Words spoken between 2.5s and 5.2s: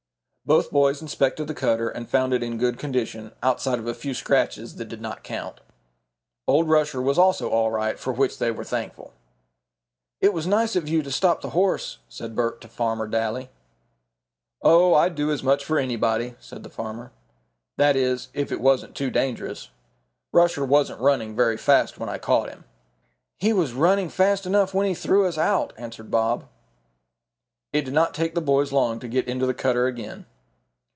good condition, outside of a few scratches that did